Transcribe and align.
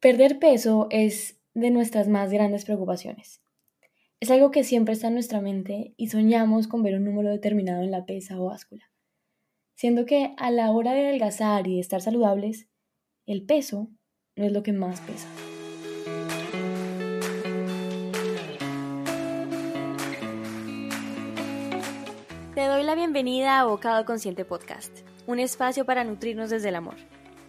Perder 0.00 0.38
peso 0.38 0.86
es 0.88 1.38
de 1.52 1.70
nuestras 1.70 2.08
más 2.08 2.32
grandes 2.32 2.64
preocupaciones. 2.64 3.42
Es 4.18 4.30
algo 4.30 4.50
que 4.50 4.64
siempre 4.64 4.94
está 4.94 5.08
en 5.08 5.12
nuestra 5.12 5.42
mente 5.42 5.92
y 5.98 6.08
soñamos 6.08 6.68
con 6.68 6.82
ver 6.82 6.94
un 6.94 7.04
número 7.04 7.28
determinado 7.28 7.82
en 7.82 7.90
la 7.90 8.06
pesa 8.06 8.40
o 8.40 8.46
báscula. 8.46 8.90
Siendo 9.74 10.06
que 10.06 10.32
a 10.38 10.50
la 10.50 10.70
hora 10.70 10.94
de 10.94 11.06
adelgazar 11.06 11.66
y 11.66 11.74
de 11.74 11.80
estar 11.80 12.00
saludables, 12.00 12.66
el 13.26 13.44
peso 13.44 13.90
no 14.36 14.46
es 14.46 14.52
lo 14.52 14.62
que 14.62 14.72
más 14.72 15.02
pesa. 15.02 15.28
Te 22.54 22.64
doy 22.64 22.84
la 22.84 22.94
bienvenida 22.94 23.60
a 23.60 23.66
Bocado 23.66 24.06
Consciente 24.06 24.46
Podcast, 24.46 25.00
un 25.26 25.40
espacio 25.40 25.84
para 25.84 26.04
nutrirnos 26.04 26.48
desde 26.48 26.70
el 26.70 26.76
amor. 26.76 26.96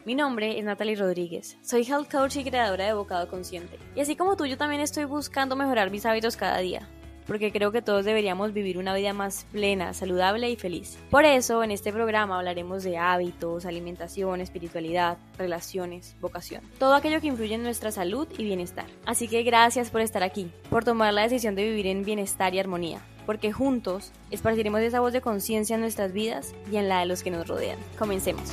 Mi 0.03 0.15
nombre 0.15 0.57
es 0.57 0.65
Natalie 0.65 0.95
Rodríguez, 0.95 1.59
soy 1.61 1.83
health 1.83 2.11
coach 2.11 2.37
y 2.37 2.43
creadora 2.43 2.87
de 2.87 2.93
Bocado 2.93 3.27
Consciente. 3.27 3.77
Y 3.95 4.01
así 4.01 4.15
como 4.15 4.35
tú, 4.35 4.47
yo 4.47 4.57
también 4.57 4.81
estoy 4.81 5.03
buscando 5.03 5.55
mejorar 5.55 5.91
mis 5.91 6.07
hábitos 6.07 6.37
cada 6.37 6.57
día, 6.57 6.89
porque 7.27 7.51
creo 7.51 7.71
que 7.71 7.83
todos 7.83 8.03
deberíamos 8.03 8.51
vivir 8.51 8.79
una 8.79 8.95
vida 8.95 9.13
más 9.13 9.45
plena, 9.51 9.93
saludable 9.93 10.49
y 10.49 10.55
feliz. 10.55 10.97
Por 11.11 11.25
eso, 11.25 11.63
en 11.63 11.69
este 11.69 11.93
programa 11.93 12.39
hablaremos 12.39 12.81
de 12.81 12.97
hábitos, 12.97 13.67
alimentación, 13.67 14.41
espiritualidad, 14.41 15.19
relaciones, 15.37 16.15
vocación, 16.19 16.63
todo 16.79 16.95
aquello 16.95 17.21
que 17.21 17.27
influye 17.27 17.53
en 17.53 17.61
nuestra 17.61 17.91
salud 17.91 18.27
y 18.39 18.43
bienestar. 18.43 18.87
Así 19.05 19.27
que 19.27 19.43
gracias 19.43 19.91
por 19.91 20.01
estar 20.01 20.23
aquí, 20.23 20.49
por 20.71 20.83
tomar 20.83 21.13
la 21.13 21.21
decisión 21.21 21.53
de 21.53 21.65
vivir 21.65 21.85
en 21.85 22.03
bienestar 22.03 22.55
y 22.55 22.59
armonía, 22.59 23.05
porque 23.27 23.51
juntos 23.51 24.13
esparciremos 24.31 24.81
esa 24.81 24.99
voz 24.99 25.13
de 25.13 25.21
conciencia 25.21 25.75
en 25.75 25.81
nuestras 25.81 26.11
vidas 26.11 26.55
y 26.71 26.77
en 26.77 26.89
la 26.89 27.01
de 27.01 27.05
los 27.05 27.21
que 27.21 27.29
nos 27.29 27.47
rodean. 27.47 27.77
Comencemos. 27.99 28.51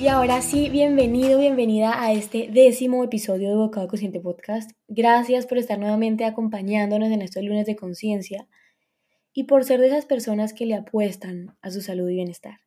Y 0.00 0.08
ahora 0.08 0.40
sí, 0.40 0.70
bienvenido, 0.70 1.38
bienvenida 1.38 2.02
a 2.02 2.10
este 2.14 2.48
décimo 2.50 3.04
episodio 3.04 3.50
de 3.50 3.56
Bocado 3.56 3.86
Consciente 3.86 4.18
Podcast. 4.18 4.70
Gracias 4.88 5.44
por 5.44 5.58
estar 5.58 5.78
nuevamente 5.78 6.24
acompañándonos 6.24 7.10
en 7.10 7.20
estos 7.20 7.44
lunes 7.44 7.66
de 7.66 7.76
conciencia 7.76 8.48
y 9.34 9.44
por 9.44 9.62
ser 9.62 9.78
de 9.78 9.88
esas 9.88 10.06
personas 10.06 10.54
que 10.54 10.64
le 10.64 10.74
apuestan 10.74 11.54
a 11.60 11.70
su 11.70 11.82
salud 11.82 12.08
y 12.08 12.14
bienestar. 12.14 12.60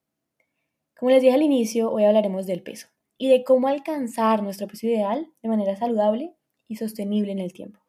Como 0.96 1.10
les 1.10 1.24
dije 1.24 1.34
al 1.34 1.42
inicio, 1.42 1.90
hoy 1.92 2.04
hablaremos 2.04 2.46
del 2.46 2.62
peso 2.62 2.90
y 3.18 3.30
de 3.30 3.44
cómo 3.44 3.68
alcanzar 3.68 4.44
nuestro 4.44 4.68
peso 4.68 4.86
ideal 4.86 5.28
de 5.42 5.50
manera 5.50 5.76
saludable 5.76 6.36
y 6.68 6.76
sostenible 6.76 7.32
en 7.32 7.40
el 7.40 7.52
tiempo. 7.52 7.80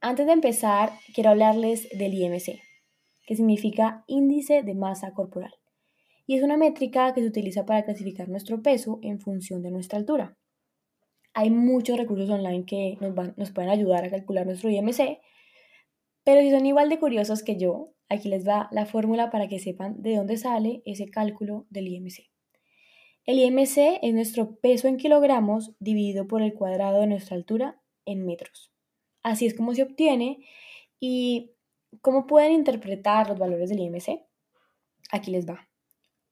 Antes 0.00 0.26
de 0.26 0.32
empezar, 0.32 0.90
quiero 1.14 1.30
hablarles 1.30 1.88
del 1.96 2.12
IMC, 2.14 2.60
que 3.24 3.36
significa 3.36 4.02
Índice 4.08 4.64
de 4.64 4.74
Masa 4.74 5.12
Corporal 5.12 5.59
y 6.30 6.36
es 6.36 6.44
una 6.44 6.56
métrica 6.56 7.12
que 7.12 7.22
se 7.22 7.26
utiliza 7.26 7.66
para 7.66 7.82
clasificar 7.82 8.28
nuestro 8.28 8.62
peso 8.62 9.00
en 9.02 9.18
función 9.18 9.62
de 9.62 9.72
nuestra 9.72 9.98
altura. 9.98 10.36
Hay 11.34 11.50
muchos 11.50 11.98
recursos 11.98 12.30
online 12.30 12.64
que 12.64 12.96
nos, 13.00 13.50
pueden 13.50 13.68
ayudar 13.68 14.04
a 14.04 14.10
calcular 14.10 14.46
nuestro 14.46 14.70
IMC, 14.70 15.18
pero 16.22 16.40
si 16.40 16.52
son 16.52 16.64
igual 16.66 16.88
de 16.88 17.00
curiosos 17.00 17.42
que 17.42 17.56
yo, 17.56 17.94
aquí 18.08 18.28
les 18.28 18.46
va 18.46 18.68
la 18.70 18.86
fórmula 18.86 19.32
para 19.32 19.48
que 19.48 19.58
sepan 19.58 20.02
de 20.02 20.14
dónde 20.14 20.36
sale 20.36 20.84
ese 20.86 21.10
cálculo 21.10 21.66
del 21.68 21.88
IMC. 21.88 22.30
El 23.26 23.40
IMC 23.40 23.98
es 24.00 24.14
nuestro 24.14 24.54
peso 24.60 24.86
en 24.86 24.98
kilogramos 24.98 25.72
dividido 25.80 26.28
por 26.28 26.42
el 26.42 26.54
cuadrado 26.54 27.00
de 27.00 27.08
nuestra 27.08 27.34
altura 27.34 27.82
en 28.04 28.24
metros. 28.24 28.70
Así 29.24 29.46
es 29.46 29.54
como 29.54 29.74
se 29.74 29.82
obtiene 29.82 30.38
y 31.00 31.50
cómo 32.02 32.28
pueden 32.28 32.52
interpretar 32.52 33.28
los 33.28 33.36
valores 33.36 33.68
del 33.68 33.80
IMC. 33.80 34.20
Aquí 35.10 35.32
les 35.32 35.44
va. 35.44 35.69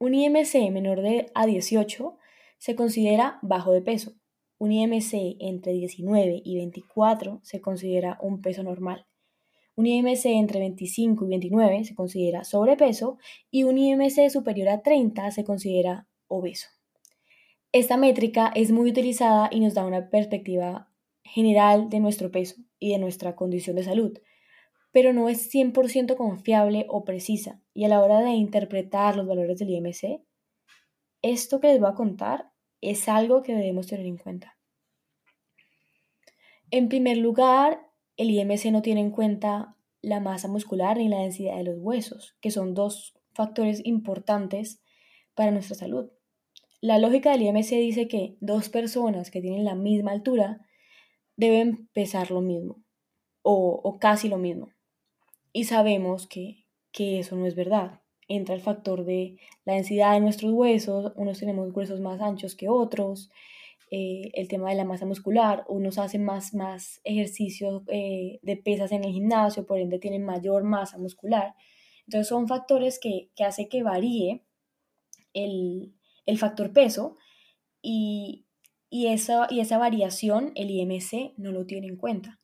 Un 0.01 0.15
IMC 0.15 0.71
menor 0.71 1.01
de 1.01 1.29
a 1.35 1.45
18 1.45 2.17
se 2.57 2.73
considera 2.73 3.37
bajo 3.41 3.73
de 3.73 3.81
peso. 3.81 4.13
Un 4.57 4.71
IMC 4.71 5.35
entre 5.39 5.73
19 5.73 6.41
y 6.45 6.55
24 6.55 7.41
se 7.43 7.59
considera 7.59 8.17
un 8.21 8.41
peso 8.41 8.63
normal. 8.63 9.07
Un 9.75 9.87
IMC 9.87 10.25
entre 10.27 10.61
25 10.61 11.25
y 11.25 11.27
29 11.27 11.83
se 11.83 11.95
considera 11.95 12.45
sobrepeso 12.45 13.17
y 13.51 13.63
un 13.63 13.77
IMC 13.77 14.29
superior 14.29 14.69
a 14.69 14.81
30 14.83 15.31
se 15.31 15.43
considera 15.43 16.07
obeso. 16.27 16.69
Esta 17.73 17.97
métrica 17.97 18.53
es 18.55 18.71
muy 18.71 18.89
utilizada 18.91 19.49
y 19.51 19.59
nos 19.59 19.73
da 19.73 19.85
una 19.85 20.09
perspectiva 20.09 20.89
general 21.23 21.89
de 21.89 21.99
nuestro 21.99 22.31
peso 22.31 22.55
y 22.79 22.91
de 22.91 22.99
nuestra 22.99 23.35
condición 23.35 23.75
de 23.75 23.83
salud, 23.83 24.17
pero 24.91 25.13
no 25.13 25.29
es 25.29 25.53
100% 25.53 26.15
confiable 26.15 26.85
o 26.89 27.03
precisa. 27.03 27.61
Y 27.73 27.85
a 27.85 27.89
la 27.89 28.01
hora 28.01 28.21
de 28.21 28.31
interpretar 28.31 29.15
los 29.15 29.27
valores 29.27 29.59
del 29.59 29.69
IMC, 29.69 30.21
esto 31.21 31.59
que 31.59 31.67
les 31.67 31.79
voy 31.79 31.89
a 31.89 31.95
contar 31.95 32.51
es 32.81 33.07
algo 33.09 33.43
que 33.43 33.53
debemos 33.53 33.87
tener 33.87 34.05
en 34.05 34.17
cuenta. 34.17 34.57
En 36.71 36.87
primer 36.87 37.17
lugar, 37.17 37.87
el 38.15 38.31
IMC 38.31 38.65
no 38.71 38.81
tiene 38.81 39.01
en 39.01 39.11
cuenta 39.11 39.75
la 40.01 40.19
masa 40.19 40.47
muscular 40.47 40.97
ni 40.97 41.09
la 41.09 41.19
densidad 41.19 41.57
de 41.57 41.63
los 41.63 41.77
huesos, 41.79 42.37
que 42.41 42.51
son 42.51 42.73
dos 42.73 43.15
factores 43.33 43.81
importantes 43.85 44.81
para 45.35 45.51
nuestra 45.51 45.75
salud. 45.75 46.09
La 46.81 46.97
lógica 46.97 47.31
del 47.31 47.41
IMC 47.41 47.71
dice 47.71 48.07
que 48.07 48.37
dos 48.39 48.69
personas 48.69 49.29
que 49.29 49.41
tienen 49.41 49.65
la 49.65 49.75
misma 49.75 50.11
altura 50.11 50.65
deben 51.35 51.89
pesar 51.93 52.31
lo 52.31 52.41
mismo 52.41 52.81
o, 53.41 53.81
o 53.83 53.99
casi 53.99 54.29
lo 54.29 54.37
mismo 54.37 54.69
y 55.53 55.65
sabemos 55.65 56.27
que, 56.27 56.65
eso 56.93 57.35
no 57.35 57.45
es 57.45 57.55
verdad. 57.55 58.01
Entra 58.27 58.55
el 58.55 58.61
factor 58.61 59.05
de 59.05 59.37
la 59.63 59.73
densidad 59.73 60.13
de 60.13 60.19
nuestros 60.19 60.51
huesos, 60.51 61.13
unos 61.15 61.39
tenemos 61.39 61.73
huesos 61.73 62.01
más 62.01 62.19
anchos 62.19 62.55
que 62.55 62.67
otros, 62.67 63.29
eh, 63.89 64.31
el 64.33 64.47
tema 64.47 64.69
de 64.69 64.75
la 64.75 64.85
masa 64.85 65.05
muscular, 65.05 65.65
unos 65.67 65.97
hacen 65.97 66.23
más, 66.23 66.53
más 66.53 66.99
ejercicio 67.05 67.83
eh, 67.87 68.39
de 68.43 68.57
pesas 68.57 68.91
en 68.91 69.03
el 69.03 69.13
gimnasio, 69.13 69.65
por 69.65 69.79
ende 69.79 69.97
tienen 69.97 70.25
mayor 70.25 70.63
masa 70.63 70.97
muscular. 70.97 71.55
Entonces 72.05 72.27
son 72.27 72.47
factores 72.47 72.99
que, 72.99 73.29
que 73.35 73.45
hace 73.45 73.69
que 73.69 73.81
varíe 73.81 74.43
el, 75.33 75.93
factor 76.37 76.71
peso 76.73 77.17
y, 77.81 78.45
y, 78.89 79.07
esa, 79.07 79.47
y 79.49 79.61
esa 79.61 79.77
variación 79.77 80.51
el 80.55 80.69
IMC 80.69 81.33
no 81.37 81.51
lo 81.51 81.65
tiene 81.65 81.87
en 81.87 81.97
cuenta. 81.97 82.39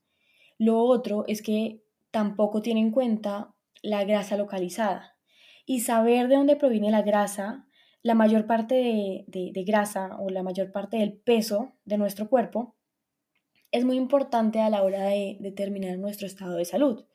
Lo 0.58 0.80
otro 0.80 1.26
es 1.28 1.42
que 1.42 1.85
tampoco 2.16 2.62
tiene 2.62 2.80
en 2.80 2.92
cuenta 2.92 3.54
la 3.84 4.06
grasa 4.06 4.38
localizada. 4.38 5.18
Y 5.66 5.82
saber 5.82 6.30
de 6.30 6.38
dónde 6.38 6.56
proviene 6.56 6.90
la 6.90 7.02
grasa, 7.02 7.68
la 8.04 8.16
mayor 8.16 8.48
parte 8.48 8.74
de, 9.28 9.64
grasa 9.68 10.16
o 10.18 10.30
la 10.30 10.42
mayor 10.42 10.72
parte 10.72 10.96
del 10.96 11.12
peso 11.12 11.74
de 11.84 11.98
nuestro 11.98 12.30
cuerpo, 12.30 12.78
es 13.70 13.84
muy 13.84 13.98
importante 13.98 14.62
a 14.62 14.70
la 14.70 14.82
hora 14.82 15.04
de 15.04 15.36
determinar 15.42 15.98
nuestro 15.98 16.26
estado 16.26 16.56
de 16.56 16.64
salud. 16.64 17.06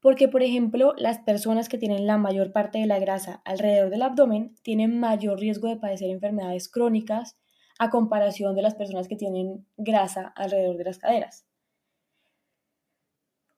Porque, 0.00 0.28
por 0.28 0.42
ejemplo, 0.42 0.94
las 0.96 1.18
personas 1.18 1.68
que 1.68 1.76
tienen 1.76 2.06
la 2.06 2.16
mayor 2.16 2.52
parte 2.52 2.78
de 2.78 2.86
la 2.86 2.98
grasa 2.98 3.42
alrededor 3.44 3.90
del 3.90 4.00
abdomen 4.00 4.54
tienen 4.62 4.98
mayor 4.98 5.38
riesgo 5.38 5.68
de 5.68 5.76
padecer 5.76 6.08
enfermedades 6.08 6.70
crónicas 6.70 7.36
a 7.78 7.90
comparación 7.90 8.56
de 8.56 8.62
las 8.62 8.76
personas 8.76 9.08
que 9.08 9.16
tienen 9.16 9.66
grasa 9.76 10.32
alrededor 10.36 10.78
de 10.78 10.84
las 10.84 10.96
caderas. 10.96 11.45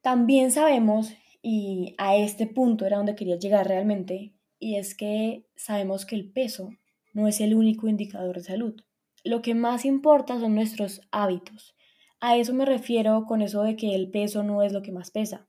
También 0.09 0.51
sabemos, 0.51 1.13
y 1.43 1.95
a 1.99 2.17
este 2.17 2.47
punto 2.47 2.87
era 2.87 2.97
donde 2.97 3.15
quería 3.15 3.37
llegar 3.37 3.69
realmente, 3.69 4.33
y 4.59 4.77
es 4.77 4.95
que 4.95 5.45
sabemos 5.55 6.07
que 6.07 6.17
el 6.17 6.33
peso 6.33 6.71
no 7.13 7.29
es 7.29 7.43
el 7.43 7.55
único 7.55 7.89
indicador 7.89 8.37
de 8.37 8.43
salud. 8.43 8.75
Lo 9.23 9.43
que 9.43 9.55
más 9.55 9.85
importa 9.85 10.41
son 10.41 10.55
nuestros 10.55 11.03
hábitos. 11.11 11.77
A 12.21 12.39
eso 12.39 12.55
me 12.55 12.65
refiero 12.65 13.27
con 13.27 13.43
eso 13.43 13.63
de 13.63 13.77
que 13.77 13.95
el 13.95 14.11
peso 14.11 14.43
no 14.43 14.63
es 14.63 14.73
lo 14.73 14.81
que 14.81 14.93
más 14.93 15.11
pesa 15.11 15.47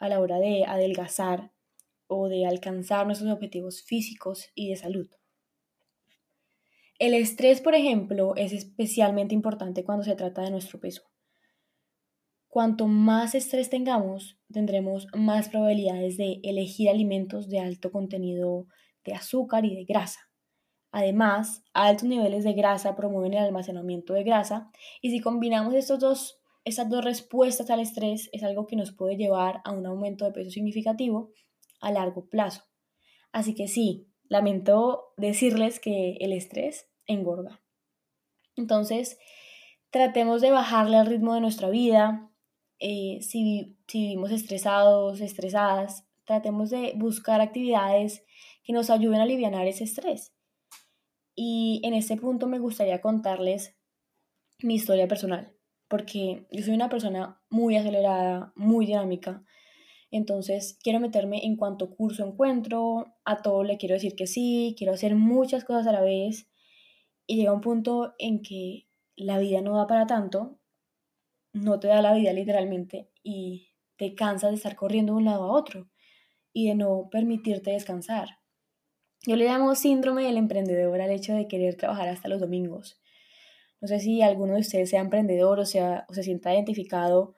a 0.00 0.08
la 0.08 0.18
hora 0.18 0.40
de 0.40 0.64
adelgazar 0.64 1.52
o 2.08 2.28
de 2.28 2.44
alcanzar 2.44 3.06
nuestros 3.06 3.30
objetivos 3.30 3.84
físicos 3.84 4.50
y 4.56 4.68
de 4.68 4.74
salud. 4.74 5.08
El 6.98 7.14
estrés, 7.14 7.60
por 7.60 7.76
ejemplo, 7.76 8.34
es 8.34 8.52
especialmente 8.52 9.32
importante 9.32 9.84
cuando 9.84 10.02
se 10.02 10.16
trata 10.16 10.42
de 10.42 10.50
nuestro 10.50 10.80
peso. 10.80 11.02
Cuanto 12.52 12.86
más 12.86 13.34
estrés 13.34 13.70
tengamos, 13.70 14.36
tendremos 14.52 15.06
más 15.14 15.48
probabilidades 15.48 16.18
de 16.18 16.38
elegir 16.42 16.90
alimentos 16.90 17.48
de 17.48 17.60
alto 17.60 17.90
contenido 17.90 18.66
de 19.06 19.14
azúcar 19.14 19.64
y 19.64 19.74
de 19.74 19.84
grasa. 19.84 20.20
Además, 20.90 21.64
altos 21.72 22.06
niveles 22.06 22.44
de 22.44 22.52
grasa 22.52 22.94
promueven 22.94 23.32
el 23.32 23.42
almacenamiento 23.42 24.12
de 24.12 24.24
grasa 24.24 24.70
y 25.00 25.10
si 25.12 25.20
combinamos 25.20 25.72
estos 25.72 25.98
dos, 25.98 26.42
estas 26.66 26.90
dos 26.90 27.02
respuestas 27.02 27.70
al 27.70 27.80
estrés 27.80 28.28
es 28.34 28.42
algo 28.42 28.66
que 28.66 28.76
nos 28.76 28.92
puede 28.92 29.16
llevar 29.16 29.62
a 29.64 29.72
un 29.72 29.86
aumento 29.86 30.26
de 30.26 30.32
peso 30.32 30.50
significativo 30.50 31.32
a 31.80 31.90
largo 31.90 32.28
plazo. 32.28 32.64
Así 33.32 33.54
que 33.54 33.66
sí, 33.66 34.10
lamento 34.28 35.14
decirles 35.16 35.80
que 35.80 36.18
el 36.20 36.34
estrés 36.34 36.86
engorda. 37.06 37.62
Entonces, 38.56 39.16
tratemos 39.88 40.42
de 40.42 40.50
bajarle 40.50 40.98
al 40.98 41.06
ritmo 41.06 41.32
de 41.32 41.40
nuestra 41.40 41.70
vida, 41.70 42.28
eh, 42.84 43.22
si, 43.22 43.76
vivimos 43.94 44.32
estresados, 44.32 45.20
estresadas, 45.20 46.04
tratemos 46.24 46.68
de 46.68 46.94
buscar 46.96 47.40
actividades 47.40 48.24
que 48.64 48.72
nos 48.72 48.90
ayuden 48.90 49.20
a 49.20 49.22
aliviar 49.22 49.68
ese 49.68 49.84
estrés. 49.84 50.34
Y 51.36 51.80
en 51.84 51.94
este 51.94 52.16
punto 52.16 52.48
me 52.48 52.58
gustaría 52.58 53.00
contarles 53.00 53.76
mi 54.64 54.74
historia 54.74 55.06
personal, 55.06 55.54
porque 55.86 56.48
yo 56.50 56.64
soy 56.64 56.74
una 56.74 56.88
persona 56.88 57.40
muy 57.50 57.76
acelerada, 57.76 58.52
muy 58.56 58.86
dinámica. 58.86 59.44
Entonces 60.10 60.76
quiero 60.82 60.98
meterme 60.98 61.46
en 61.46 61.54
cuanto 61.54 61.94
curso 61.94 62.26
encuentro, 62.26 63.14
a 63.24 63.42
todo 63.42 63.62
le 63.62 63.76
quiero 63.76 63.94
decir 63.94 64.16
que 64.16 64.26
sí, 64.26 64.74
quiero 64.76 64.94
hacer 64.94 65.14
muchas 65.14 65.64
cosas 65.64 65.86
a 65.86 65.92
la 65.92 66.00
vez 66.00 66.50
y 67.28 67.36
llega 67.36 67.52
un 67.52 67.60
punto 67.60 68.14
en 68.18 68.42
que 68.42 68.88
la 69.14 69.38
vida 69.38 69.60
no 69.60 69.76
da 69.76 69.86
para 69.86 70.08
tanto, 70.08 70.58
no 71.52 71.78
te 71.78 71.88
da 71.88 72.02
la 72.02 72.14
vida 72.14 72.32
literalmente 72.32 73.10
y 73.22 73.68
te 73.96 74.14
cansas 74.14 74.50
de 74.50 74.56
estar 74.56 74.76
corriendo 74.76 75.12
de 75.12 75.18
un 75.18 75.24
lado 75.24 75.44
a 75.44 75.52
otro 75.52 75.88
y 76.52 76.68
de 76.68 76.74
no 76.74 77.08
permitirte 77.10 77.70
descansar. 77.70 78.38
Yo 79.26 79.36
le 79.36 79.44
llamo 79.44 79.74
síndrome 79.74 80.24
del 80.24 80.36
emprendedor 80.36 81.00
al 81.00 81.10
hecho 81.10 81.34
de 81.34 81.46
querer 81.46 81.76
trabajar 81.76 82.08
hasta 82.08 82.28
los 82.28 82.40
domingos. 82.40 83.00
No 83.80 83.88
sé 83.88 84.00
si 84.00 84.22
alguno 84.22 84.54
de 84.54 84.60
ustedes 84.60 84.90
sea 84.90 85.00
emprendedor 85.00 85.60
o, 85.60 85.66
sea, 85.66 86.06
o 86.08 86.14
se 86.14 86.22
sienta 86.22 86.54
identificado 86.54 87.34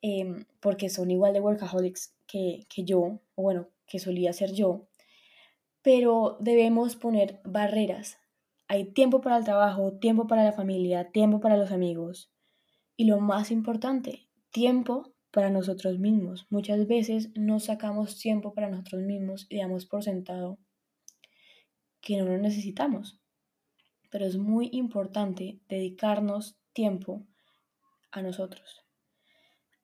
em, 0.00 0.46
porque 0.60 0.88
son 0.88 1.10
igual 1.10 1.32
de 1.32 1.40
workaholics 1.40 2.14
que, 2.26 2.66
que 2.68 2.84
yo, 2.84 3.20
o 3.34 3.42
bueno, 3.42 3.68
que 3.86 3.98
solía 3.98 4.32
ser 4.32 4.52
yo, 4.52 4.88
pero 5.82 6.36
debemos 6.40 6.96
poner 6.96 7.40
barreras. 7.44 8.18
Hay 8.68 8.92
tiempo 8.92 9.20
para 9.20 9.36
el 9.38 9.44
trabajo, 9.44 9.92
tiempo 9.98 10.26
para 10.26 10.44
la 10.44 10.52
familia, 10.52 11.12
tiempo 11.12 11.40
para 11.40 11.56
los 11.56 11.70
amigos 11.70 12.35
y 12.96 13.04
lo 13.04 13.20
más 13.20 13.50
importante, 13.50 14.28
tiempo 14.50 15.12
para 15.30 15.50
nosotros 15.50 15.98
mismos. 15.98 16.46
Muchas 16.48 16.86
veces 16.86 17.30
no 17.34 17.60
sacamos 17.60 18.18
tiempo 18.18 18.54
para 18.54 18.70
nosotros 18.70 19.02
mismos 19.02 19.46
y 19.50 19.58
damos 19.58 19.84
por 19.84 20.02
sentado 20.02 20.58
que 22.00 22.16
no 22.16 22.24
lo 22.24 22.38
necesitamos. 22.38 23.20
Pero 24.10 24.24
es 24.24 24.38
muy 24.38 24.70
importante 24.72 25.60
dedicarnos 25.68 26.56
tiempo 26.72 27.26
a 28.12 28.22
nosotros. 28.22 28.86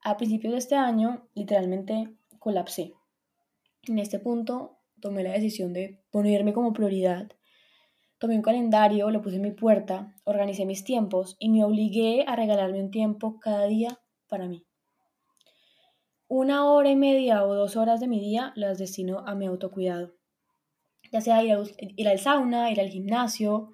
A 0.03 0.17
principios 0.17 0.53
de 0.53 0.59
este 0.59 0.75
año, 0.75 1.29
literalmente 1.35 2.15
colapsé. 2.39 2.95
En 3.89 3.99
este 3.99 4.19
punto 4.19 4.79
tomé 5.01 5.23
la 5.23 5.33
decisión 5.33 5.73
de 5.73 6.01
ponerme 6.11 6.53
como 6.53 6.73
prioridad. 6.73 7.31
Tomé 8.23 8.37
un 8.37 8.43
calendario, 8.43 9.11
lo 9.11 9.21
puse 9.21 9.37
en 9.37 9.43
mi 9.43 9.51
puerta, 9.51 10.15
organicé 10.23 10.65
mis 10.65 10.85
tiempos 10.85 11.35
y 11.41 11.49
me 11.49 11.65
obligué 11.65 12.25
a 12.29 12.37
regalarme 12.37 12.81
un 12.81 12.93
tiempo 12.93 13.41
cada 13.41 13.67
día 13.67 13.99
para 14.29 14.47
mí. 14.47 14.65
Una 16.29 16.71
hora 16.71 16.89
y 16.89 16.97
media 16.97 17.45
o 17.45 17.53
dos 17.55 17.77
horas 17.77 17.99
de 17.99 18.07
mi 18.07 18.21
día 18.21 18.53
las 18.55 18.79
destino 18.79 19.25
a 19.27 19.35
mi 19.35 19.47
autocuidado 19.47 20.15
ya 21.13 21.21
sea 21.21 21.45
ir, 21.45 22.09
al 22.09 22.19
sauna, 22.19 22.71
ir 22.71 22.81
al 22.81 22.89
gimnasio, 22.89 23.71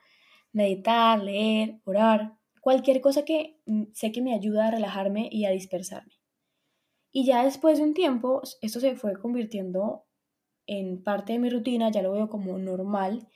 meditar, 0.53 1.23
leer, 1.23 1.81
orar, 1.85 2.37
cualquier 2.61 3.01
cosa 3.01 3.25
que 3.25 3.61
mm, 3.67 3.85
sé 3.95 4.11
que 4.11 4.21
me 4.21 4.35
ayuda 4.35 4.67
a 4.67 4.71
relajarme 4.73 5.29
y 5.31 5.45
a 5.45 5.51
dispersarme. 5.51 6.15
Y 7.13 7.25
ya 7.25 7.45
después 7.45 7.79
de 7.79 7.85
un 7.85 7.95
tiempo, 7.95 8.43
esto 8.61 8.81
se 8.81 8.97
fue 8.97 9.15
convirtiendo 9.15 10.05
en 10.67 11.03
parte 11.03 11.33
de 11.33 11.39
mi 11.39 11.49
rutina, 11.49 11.91
ya 11.91 12.03
lo 12.03 12.13
veo 12.13 12.29
como 12.29 12.59
normal, 12.59 13.29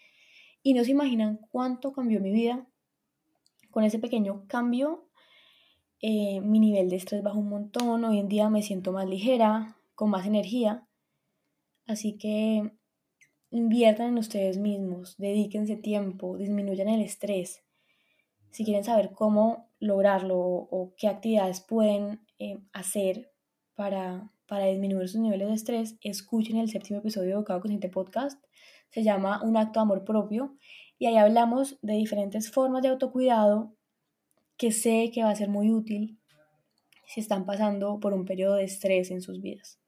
y 0.62 0.74
no 0.74 0.84
se 0.84 0.92
imaginan 0.92 1.40
cuánto 1.50 1.92
cambió 1.92 2.20
mi 2.20 2.30
vida. 2.30 2.66
Con 3.70 3.84
ese 3.84 3.98
pequeño 3.98 4.46
cambio, 4.46 5.08
eh, 6.00 6.40
mi 6.40 6.60
nivel 6.60 6.88
de 6.90 6.96
estrés 6.96 7.22
bajó 7.22 7.38
un 7.38 7.48
montón, 7.48 8.04
hoy 8.04 8.18
en 8.18 8.28
día 8.28 8.48
me 8.48 8.62
siento 8.62 8.92
más 8.92 9.08
ligera, 9.08 9.76
con 9.94 10.10
más 10.10 10.26
energía, 10.26 10.88
así 11.86 12.18
que 12.18 12.72
inviertan 13.50 14.08
en 14.08 14.18
ustedes 14.18 14.58
mismos, 14.58 15.16
dedíquense 15.18 15.76
tiempo, 15.76 16.36
disminuyan 16.38 16.88
el 16.88 17.02
estrés. 17.02 17.62
Si 18.50 18.64
quieren 18.64 18.84
saber 18.84 19.12
cómo 19.12 19.70
lograrlo 19.78 20.38
o, 20.38 20.94
qué 20.96 21.08
actividades 21.08 21.60
pueden 21.60 22.26
eh, 22.38 22.58
hacer 22.72 23.32
para, 23.74 24.32
para 24.46 24.66
disminuir 24.66 25.08
sus 25.08 25.20
niveles 25.20 25.48
de 25.48 25.54
estrés, 25.54 25.96
escuchen 26.02 26.56
el 26.56 26.68
séptimo 26.68 26.98
episodio 26.98 27.30
de 27.30 27.36
Bocado 27.36 27.60
Consciente 27.60 27.88
Podcast. 27.88 28.42
Se 28.92 29.02
llama 29.02 29.42
Un 29.42 29.56
acto 29.56 29.80
de 29.80 29.82
amor 29.82 30.04
propio 30.04 30.56
y 30.98 31.06
ahí 31.06 31.16
hablamos 31.16 31.78
de 31.82 31.94
diferentes 31.94 32.50
formas 32.50 32.82
de 32.82 32.88
autocuidado 32.88 33.74
que 34.56 34.70
sé 34.70 35.10
que 35.12 35.24
va 35.24 35.30
a 35.30 35.34
ser 35.34 35.48
muy 35.48 35.72
útil 35.72 36.18
si 37.06 37.20
están 37.20 37.44
pasando 37.44 37.98
por 38.00 38.12
un 38.12 38.24
periodo 38.24 38.54
de 38.54 38.64
estrés 38.64 39.10
en 39.10 39.20
sus 39.20 39.40
vidas. 39.40 39.80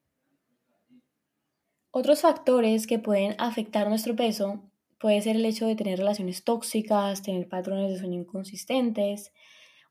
Otros 1.91 2.21
factores 2.21 2.87
que 2.87 2.99
pueden 2.99 3.35
afectar 3.37 3.87
nuestro 3.87 4.15
peso 4.15 4.61
puede 4.99 5.21
ser 5.21 5.37
el 5.37 5.45
hecho 5.45 5.67
de 5.67 5.75
tener 5.75 5.99
relaciones 5.99 6.43
tóxicas, 6.43 7.21
tener 7.21 7.47
patrones 7.47 7.91
de 7.91 7.99
sueño 7.99 8.19
inconsistentes 8.19 9.31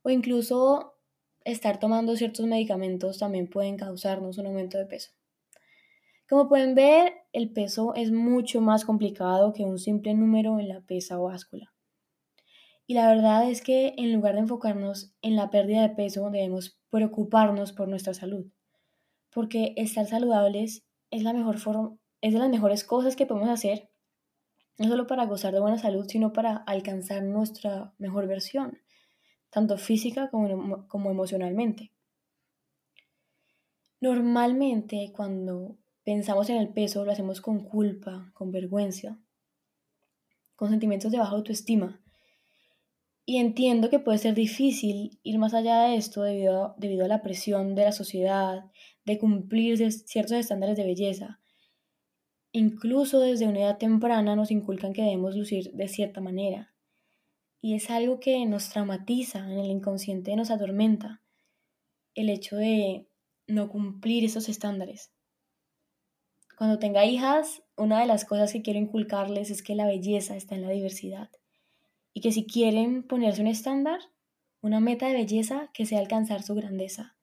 o 0.03 0.11
incluso 0.11 0.95
estar 1.45 1.79
tomando 1.79 2.17
ciertos 2.17 2.47
medicamentos 2.47 3.19
también 3.19 3.49
pueden 3.49 3.77
causarnos 3.77 4.39
un 4.39 4.47
aumento 4.47 4.77
de 4.77 4.87
peso. 4.87 5.13
Como 6.29 6.49
pueden 6.49 6.75
ver, 6.75 7.13
el 7.33 7.53
peso 7.53 7.95
es 7.95 8.11
mucho 8.11 8.63
más 8.63 8.87
complicado 8.87 9.53
que 9.53 9.65
un 9.65 9.79
simple 9.79 10.15
número 10.15 10.59
en 10.59 10.69
la 10.69 10.81
pesa 10.81 11.21
o 11.21 11.25
báscula. 11.25 11.75
Y 12.87 12.95
la 12.95 13.09
verdad 13.09 13.49
es 13.49 13.61
que 13.61 13.95
en 13.99 14.13
lugar 14.13 14.35
de 14.35 14.41
enfocarnos 14.41 15.15
en 15.21 15.37
la 15.37 15.51
pérdida 15.51 15.83
de 15.83 15.95
peso, 15.95 16.31
debemos 16.31 16.79
preocuparnos 16.91 17.73
por 17.73 17.89
nuestra 17.89 18.15
salud, 18.15 18.47
porque 19.33 19.75
estar 19.77 20.07
saludables 20.07 20.87
es 21.11 21.23
la 21.23 21.33
mejor 21.33 21.59
forma, 21.59 21.97
es 22.23 22.33
de 22.33 22.39
las 22.39 22.49
mejores 22.49 22.85
cosas 22.85 23.17
que 23.17 23.27
podemos 23.27 23.51
hacer, 23.51 23.91
no 24.79 24.89
solo 24.89 25.07
para 25.07 25.27
gozar 25.27 25.53
de 25.53 25.61
buena 25.61 25.79
salud, 25.79 26.07
sino 26.09 26.33
para 26.33 26.57
alcanzar 26.57 27.23
nuestra 27.23 27.95
mejor 27.99 28.27
versión, 28.27 28.79
tanto 29.51 29.77
física 29.77 30.31
como, 30.31 30.89
como 30.89 31.11
emocionalmente. 31.11 31.93
Normalmente 34.01 35.13
cuando 35.15 35.79
pensamos 36.05 36.51
en 36.51 36.57
el 36.57 36.69
peso 36.69 37.05
lo 37.05 37.13
hacemos 37.13 37.41
con 37.41 37.65
culpa, 37.65 38.31
con 38.35 38.53
vergüenza, 38.53 39.19
con 40.55 40.71
sentimientos 40.71 41.11
de 41.11 41.19
baja 41.19 41.33
autoestima. 41.33 42.01
Y 43.27 43.39
entiendo 43.39 43.89
que 43.89 43.99
puede 43.99 44.19
ser 44.19 44.35
difícil 44.35 45.19
ir 45.23 45.39
más 45.39 45.55
allá 45.55 45.85
de 45.85 45.97
esto 45.97 46.23
debido 46.23 46.75
debido 46.77 47.07
a 47.07 47.09
la 47.09 47.23
presión 47.23 47.75
de 47.75 47.85
la 47.85 47.93
sociedad, 47.93 48.71
de 49.07 49.19
cumplir 49.19 49.91
ciertos 49.93 50.37
estándares 50.37 50.77
de 50.77 50.85
belleza. 50.85 51.41
Incluso 52.53 53.21
desde 53.21 53.49
una 53.49 53.61
edad 53.61 53.79
temprana 53.79 54.37
nos 54.37 54.51
inculcan 54.51 54.93
que 54.93 55.03
debemos 55.03 55.35
lucir 55.35 55.73
de 55.73 55.89
cierta 55.89 56.21
manera. 56.21 56.75
Y 57.63 57.75
es 57.75 57.89
algo 57.89 58.21
que 58.21 58.45
nos 58.45 58.69
traumatiza, 58.69 59.39
en 59.39 59.59
el 59.59 59.71
inconsciente 59.71 60.37
nos 60.37 60.51
atormenta, 60.51 61.23
el 62.15 62.29
hecho 62.29 62.57
de 62.57 63.09
no 63.47 63.71
cumplir 63.71 64.25
esos 64.25 64.51
estándares. 64.51 65.14
Cuando 66.57 66.79
tenga 66.79 67.05
hijas, 67.05 67.63
una 67.77 68.01
de 68.01 68.07
las 68.07 68.25
cosas 68.25 68.53
que 68.53 68.63
quiero 68.63 68.79
inculcarles 68.79 69.51
es 69.51 69.63
que 69.63 69.75
la 69.75 69.87
belleza 69.87 70.37
está 70.37 70.55
en 70.55 70.63
la 70.63 70.71
diversidad 70.71 71.31
y 72.13 72.21
que 72.21 72.33
si 72.33 72.47
quieren 72.47 73.03
ponerse 73.03 73.41
un 73.41 73.49
estándar, 73.49 74.01
una 74.61 74.81
meta 74.81 75.09
de 75.09 75.15
belleza, 75.15 75.71
que 75.75 75.85
sea 75.85 75.99
alcanzar 75.99 76.43
su 76.43 76.55
grandeza 76.55 77.15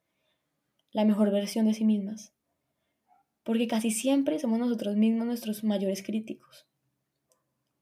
la 0.92 1.04
mejor 1.04 1.30
versión 1.30 1.66
de 1.66 1.74
sí 1.74 1.84
mismas. 1.84 2.32
Porque 3.42 3.66
casi 3.66 3.90
siempre 3.90 4.38
somos 4.38 4.58
nosotros 4.58 4.96
mismos 4.96 5.26
nuestros 5.26 5.64
mayores 5.64 6.02
críticos. 6.02 6.66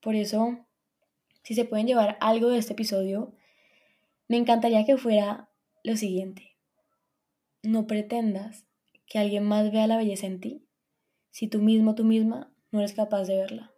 Por 0.01 0.15
eso, 0.15 0.67
si 1.43 1.55
se 1.55 1.65
pueden 1.65 1.87
llevar 1.87 2.17
algo 2.21 2.49
de 2.49 2.59
este 2.59 2.73
episodio, 2.73 3.35
me 4.29 4.37
encantaría 4.37 4.87
que 4.87 4.97
fuera 4.97 5.51
lo 5.83 5.97
siguiente. 5.97 6.57
No 7.63 7.87
pretendas 7.87 8.65
que 9.07 9.19
alguien 9.19 9.45
más 9.45 9.71
vea 9.71 9.87
la 9.87 9.97
belleza 9.97 10.27
en 10.27 10.41
ti 10.41 10.67
si 11.31 11.49
tú 11.49 11.61
mismo, 11.61 11.95
tú 11.95 12.05
misma, 12.05 12.53
no 12.71 12.81
eres 12.81 12.93
capaz 12.93 13.25
de 13.25 13.37
verla. 13.37 13.73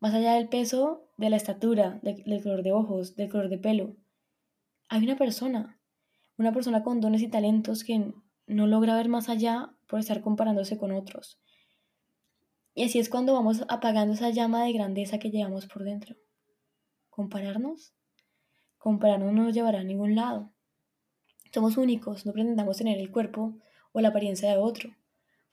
Más 0.00 0.14
allá 0.14 0.34
del 0.34 0.48
peso, 0.48 1.08
de 1.16 1.30
la 1.30 1.36
estatura, 1.36 2.00
del 2.02 2.42
color 2.42 2.62
de 2.62 2.72
ojos, 2.72 3.16
del 3.16 3.30
color 3.30 3.48
de 3.48 3.58
pelo, 3.58 3.96
hay 4.88 5.02
una 5.02 5.16
persona 5.16 5.76
una 6.38 6.52
persona 6.52 6.82
con 6.82 7.00
dones 7.00 7.22
y 7.22 7.28
talentos 7.28 7.84
que 7.84 8.12
no 8.46 8.66
logra 8.66 8.96
ver 8.96 9.08
más 9.08 9.28
allá 9.28 9.74
por 9.86 10.00
estar 10.00 10.20
comparándose 10.20 10.76
con 10.76 10.92
otros. 10.92 11.40
Y 12.74 12.84
así 12.84 12.98
es 12.98 13.08
cuando 13.08 13.32
vamos 13.32 13.64
apagando 13.68 14.14
esa 14.14 14.30
llama 14.30 14.64
de 14.64 14.72
grandeza 14.72 15.18
que 15.18 15.30
llevamos 15.30 15.66
por 15.66 15.84
dentro. 15.84 16.14
¿Compararnos? 17.08 17.94
Compararnos 18.76 19.32
no 19.32 19.44
nos 19.44 19.54
llevará 19.54 19.80
a 19.80 19.84
ningún 19.84 20.14
lado. 20.14 20.52
Somos 21.52 21.78
únicos, 21.78 22.26
no 22.26 22.32
pretendamos 22.32 22.76
tener 22.76 22.98
el 22.98 23.10
cuerpo 23.10 23.56
o 23.92 24.00
la 24.00 24.08
apariencia 24.08 24.50
de 24.50 24.58
otro, 24.58 24.90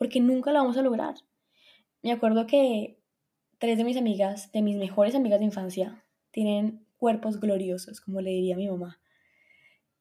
porque 0.03 0.19
nunca 0.19 0.51
lo 0.51 0.59
vamos 0.59 0.75
a 0.75 0.81
lograr. 0.81 1.15
Me 2.01 2.11
acuerdo 2.11 2.45
que 2.45 2.99
tres 3.57 3.77
de 3.77 3.85
mis 3.85 3.95
amigas, 3.95 4.51
de 4.51 4.61
mis 4.61 4.75
mejores 4.75 5.15
amigas 5.15 5.39
de 5.39 5.45
infancia, 5.45 6.03
tienen 6.31 6.85
cuerpos 6.97 7.39
gloriosos, 7.39 8.01
como 8.01 8.19
le 8.19 8.31
diría 8.31 8.57
mi 8.57 8.67
mamá. 8.67 8.99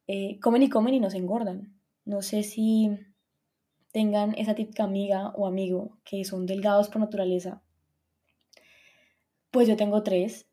Eh, 0.09 0.41
comen 0.41 0.65
y 0.65 0.69
comen 0.69 0.95
y 0.95 0.99
nos 0.99 1.15
engordan. 1.15 1.81
No 2.05 2.21
sé 2.21 2.43
si 2.43 2.91
tengan 3.93 4.35
esa 4.37 4.57
típica 4.57 4.83
amiga 4.83 5.29
o 5.37 5.47
amigo 5.47 6.01
que 6.03 6.25
son 6.25 6.47
delgados 6.47 6.89
por 6.89 7.01
naturaleza. 7.01 7.63
Pues 9.53 9.69
yo 9.69 9.77
tengo 9.77 10.03
tres 10.03 10.49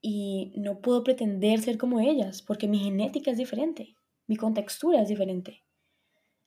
y 0.00 0.54
no 0.56 0.80
puedo 0.80 1.04
pretender 1.04 1.60
ser 1.60 1.76
como 1.76 2.00
ellas 2.00 2.40
porque 2.40 2.66
mi 2.66 2.78
genética 2.78 3.30
es 3.30 3.36
diferente, 3.36 3.94
mi 4.26 4.36
contextura 4.36 5.02
es 5.02 5.08
diferente. 5.08 5.64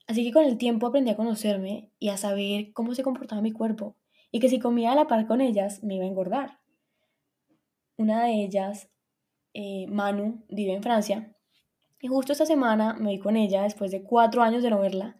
Así 0.07 0.23
que 0.23 0.31
con 0.31 0.45
el 0.45 0.57
tiempo 0.57 0.87
aprendí 0.87 1.11
a 1.11 1.15
conocerme 1.15 1.91
y 1.99 2.09
a 2.09 2.17
saber 2.17 2.71
cómo 2.73 2.93
se 2.93 3.03
comportaba 3.03 3.41
mi 3.41 3.51
cuerpo 3.51 3.95
y 4.31 4.39
que 4.39 4.49
si 4.49 4.59
comía 4.59 4.91
a 4.91 4.95
la 4.95 5.07
par 5.07 5.25
con 5.27 5.41
ellas 5.41 5.83
me 5.83 5.95
iba 5.95 6.05
a 6.05 6.07
engordar. 6.07 6.59
Una 7.97 8.25
de 8.25 8.43
ellas, 8.43 8.89
eh, 9.53 9.87
Manu, 9.87 10.43
vive 10.49 10.73
en 10.73 10.83
Francia 10.83 11.35
y 11.99 12.07
justo 12.07 12.33
esta 12.33 12.45
semana 12.45 12.93
me 12.93 13.11
vi 13.11 13.19
con 13.19 13.35
ella 13.35 13.63
después 13.63 13.89
de 13.91 14.03
cuatro 14.03 14.43
años 14.43 14.61
de 14.61 14.69
no 14.69 14.79
verla. 14.79 15.17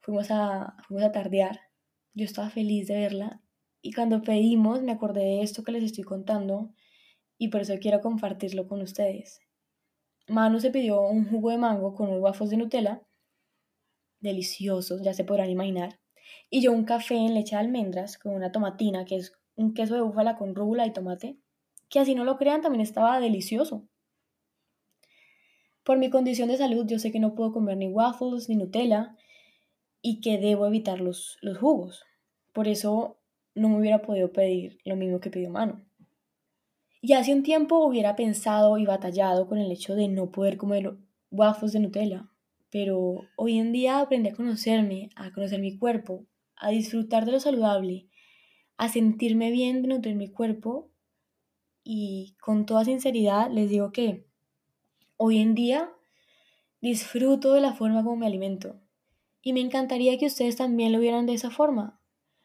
Fuimos 0.00 0.30
a, 0.30 0.76
fuimos 0.86 1.04
a 1.04 1.12
tardear. 1.12 1.60
Yo 2.14 2.24
estaba 2.24 2.48
feliz 2.48 2.86
de 2.86 2.96
verla 2.96 3.42
y 3.82 3.92
cuando 3.92 4.22
pedimos 4.22 4.82
me 4.82 4.92
acordé 4.92 5.20
de 5.20 5.42
esto 5.42 5.62
que 5.62 5.72
les 5.72 5.84
estoy 5.84 6.04
contando 6.04 6.72
y 7.36 7.48
por 7.48 7.60
eso 7.60 7.74
quiero 7.80 8.00
compartirlo 8.00 8.66
con 8.66 8.80
ustedes. 8.80 9.40
Manu 10.28 10.58
se 10.58 10.70
pidió 10.70 11.02
un 11.02 11.28
jugo 11.28 11.50
de 11.50 11.58
mango 11.58 11.94
con 11.94 12.08
unos 12.08 12.20
waffles 12.20 12.50
de 12.50 12.56
Nutella, 12.56 13.05
deliciosos, 14.26 15.00
ya 15.02 15.14
se 15.14 15.24
podrán 15.24 15.48
imaginar, 15.48 15.98
y 16.50 16.60
yo 16.60 16.72
un 16.72 16.84
café 16.84 17.16
en 17.16 17.34
leche 17.34 17.56
de 17.56 17.60
almendras 17.60 18.18
con 18.18 18.34
una 18.34 18.52
tomatina, 18.52 19.04
que 19.04 19.16
es 19.16 19.32
un 19.54 19.72
queso 19.72 19.94
de 19.94 20.02
búfala 20.02 20.36
con 20.36 20.54
rúgula 20.54 20.86
y 20.86 20.92
tomate, 20.92 21.38
que 21.88 21.98
así 21.98 22.14
no 22.14 22.24
lo 22.24 22.36
crean, 22.36 22.60
también 22.60 22.82
estaba 22.82 23.20
delicioso. 23.20 23.88
Por 25.82 25.98
mi 25.98 26.10
condición 26.10 26.48
de 26.48 26.56
salud, 26.56 26.86
yo 26.86 26.98
sé 26.98 27.12
que 27.12 27.20
no 27.20 27.34
puedo 27.34 27.52
comer 27.52 27.76
ni 27.76 27.88
waffles 27.88 28.48
ni 28.48 28.56
Nutella 28.56 29.16
y 30.02 30.20
que 30.20 30.38
debo 30.38 30.66
evitar 30.66 31.00
los, 31.00 31.38
los 31.42 31.58
jugos. 31.58 32.04
Por 32.52 32.68
eso 32.68 33.18
no 33.54 33.68
me 33.68 33.78
hubiera 33.78 34.02
podido 34.02 34.32
pedir 34.32 34.78
lo 34.84 34.96
mismo 34.96 35.20
que 35.20 35.30
pidió 35.30 35.50
Manu. 35.50 35.84
Y 37.00 37.12
hace 37.12 37.32
un 37.32 37.44
tiempo 37.44 37.84
hubiera 37.84 38.16
pensado 38.16 38.78
y 38.78 38.84
batallado 38.84 39.46
con 39.46 39.58
el 39.58 39.70
hecho 39.70 39.94
de 39.94 40.08
no 40.08 40.32
poder 40.32 40.56
comer 40.56 40.96
waffles 41.30 41.72
de 41.72 41.80
Nutella, 41.80 42.28
pero 42.70 43.20
hoy 43.36 43.58
en 43.58 43.72
día 43.72 44.00
aprendí 44.00 44.30
a 44.30 44.34
conocerme, 44.34 45.10
a 45.16 45.32
conocer 45.32 45.60
mi 45.60 45.78
cuerpo, 45.78 46.26
a 46.56 46.70
disfrutar 46.70 47.24
de 47.24 47.32
lo 47.32 47.40
saludable, 47.40 48.08
a 48.76 48.88
sentirme 48.88 49.50
bien 49.50 49.82
de 49.82 49.88
nutrir 49.88 50.16
mi 50.16 50.28
cuerpo 50.28 50.90
y 51.84 52.36
con 52.40 52.66
toda 52.66 52.84
sinceridad 52.84 53.50
les 53.50 53.70
digo 53.70 53.92
que 53.92 54.26
hoy 55.16 55.38
en 55.38 55.54
día 55.54 55.90
disfruto 56.80 57.52
de 57.52 57.60
la 57.60 57.74
forma 57.74 58.02
como 58.02 58.16
me 58.16 58.26
alimento 58.26 58.80
y 59.46 59.52
me 59.52 59.60
encantaría 59.60 60.18
que 60.18 60.26
ustedes 60.26 60.56
también 60.56 60.92
lo 60.92 60.98
vieran 60.98 61.26
de 61.26 61.34
esa 61.34 61.50
forma, 61.50 62.00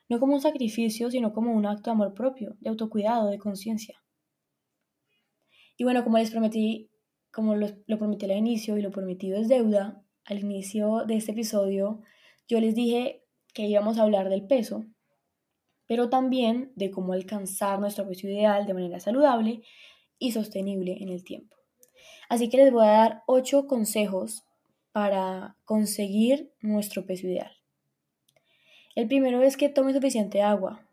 no 0.07 0.19
como 0.19 0.35
un 0.35 0.41
sacrificio, 0.41 1.09
sino 1.09 1.33
como 1.33 1.51
un 1.51 1.65
acto 1.65 1.89
de 1.89 1.95
amor 1.95 2.13
propio, 2.13 2.55
de 2.59 2.69
autocuidado, 2.69 3.29
de 3.29 3.39
conciencia. 3.39 4.03
Y 5.77 5.83
bueno, 5.83 6.03
como 6.03 6.19
les 6.19 6.29
prometí, 6.29 6.91
como 7.31 7.55
lo, 7.55 7.69
prometí 7.97 8.25
al 8.25 8.37
inicio 8.37 8.77
y 8.77 8.83
lo 8.83 8.91
prometido 8.91 9.39
es 9.39 9.47
deuda, 9.47 10.03
al 10.31 10.39
inicio 10.39 11.03
de 11.05 11.17
este 11.17 11.33
episodio 11.33 12.01
yo 12.47 12.59
les 12.59 12.73
dije 12.73 13.23
que 13.53 13.67
íbamos 13.67 13.97
a 13.97 14.03
hablar 14.03 14.29
del 14.29 14.47
peso, 14.47 14.85
pero 15.87 16.09
también 16.09 16.71
de 16.75 16.89
cómo 16.89 17.13
alcanzar 17.13 17.79
nuestro 17.79 18.07
peso 18.07 18.27
ideal 18.27 18.65
de 18.65 18.73
manera 18.73 18.99
saludable 18.99 19.61
y 20.19 20.31
sostenible 20.31 20.97
en 21.01 21.09
el 21.09 21.23
tiempo. 21.23 21.57
Así 22.29 22.49
que 22.49 22.57
les 22.57 22.71
voy 22.71 22.85
a 22.85 22.91
dar 22.91 23.23
ocho 23.27 23.67
consejos 23.67 24.43
para 24.93 25.57
conseguir 25.65 26.53
nuestro 26.61 27.05
peso 27.05 27.27
ideal. 27.27 27.51
El 28.95 29.07
primero 29.07 29.41
es 29.41 29.57
que 29.57 29.69
tome 29.69 29.93
suficiente 29.93 30.41
agua 30.41 30.87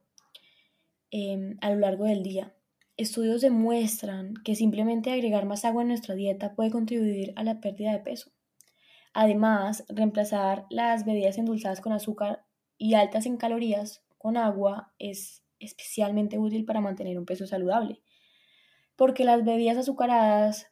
em, 1.10 1.56
a 1.60 1.70
lo 1.70 1.76
largo 1.78 2.04
del 2.04 2.22
día. 2.22 2.54
Estudios 2.96 3.40
demuestran 3.40 4.34
que 4.44 4.56
simplemente 4.56 5.12
agregar 5.12 5.46
más 5.46 5.64
agua 5.64 5.82
en 5.82 5.88
nuestra 5.88 6.16
dieta 6.16 6.54
puede 6.54 6.70
contribuir 6.70 7.32
a 7.36 7.44
la 7.44 7.60
pérdida 7.60 7.92
de 7.92 8.00
peso. 8.00 8.32
Además, 9.20 9.84
reemplazar 9.88 10.66
las 10.70 11.04
bebidas 11.04 11.38
endulzadas 11.38 11.80
con 11.80 11.92
azúcar 11.92 12.44
y 12.76 12.94
altas 12.94 13.26
en 13.26 13.36
calorías 13.36 14.04
con 14.16 14.36
agua 14.36 14.94
es 15.00 15.42
especialmente 15.58 16.38
útil 16.38 16.64
para 16.64 16.80
mantener 16.80 17.18
un 17.18 17.26
peso 17.26 17.44
saludable, 17.44 18.00
porque 18.94 19.24
las 19.24 19.44
bebidas 19.44 19.76
azucaradas, 19.76 20.68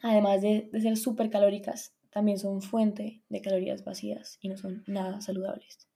además 0.00 0.40
de, 0.40 0.70
ser 0.80 0.96
súper 0.96 1.28
calóricas, 1.28 1.94
también 2.08 2.38
son 2.38 2.62
fuente 2.62 3.22
de 3.28 3.42
calorías 3.42 3.84
vacías 3.84 4.38
y 4.40 4.48
no 4.48 4.56
son 4.56 4.82
nada 4.86 5.20
saludables. 5.20 5.90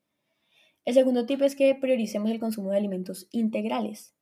El 0.84 0.92
segundo 0.92 1.24
tip 1.24 1.40
es 1.40 1.56
que 1.56 1.74
prioricemos 1.74 2.30
el 2.30 2.38
consumo 2.38 2.72
de 2.72 2.76
alimentos 2.76 3.28
integrales 3.30 4.14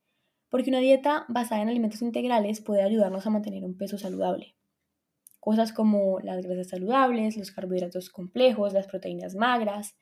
porque 0.51 0.71
una 0.71 0.79
dieta 0.79 1.25
basada 1.29 1.63
en 1.63 1.69
alimentos 1.69 2.01
integrales 2.01 2.61
puede 2.61 2.85
ayudarnos 2.85 3.27
a 3.27 3.31
mantener 3.31 3.65
un 3.65 3.77
peso 3.77 3.99
saludable. 3.99 4.54
Cosas 5.45 5.75
como 5.75 6.21
las 6.21 6.43
grasas 6.43 6.69
saludables, 6.69 7.37
los 7.37 7.51
carbohidratos 7.51 8.09
complejos, 8.09 8.73
las 8.73 8.87
proteínas 8.87 9.35
magras, 9.35 9.95